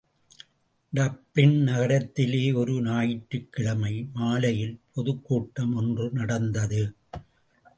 Dublin 0.93 1.57
நகரத்திலே 1.63 2.53
ஒரு 2.53 2.81
ஞாயிற்றுக்கிழமை 2.81 3.93
மாலையில் 4.13 4.75
பொதுக்கூட்டம் 4.93 5.75
ஒன்று 5.75 6.09
நடந்தது. 6.11 6.81